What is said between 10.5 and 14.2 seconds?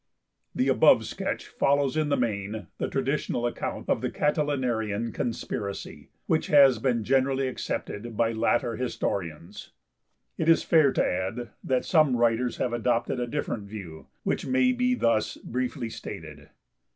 fair to add that some writers have adopted a different view,